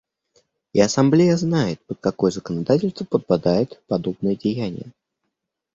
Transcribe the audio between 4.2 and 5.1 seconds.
деяние.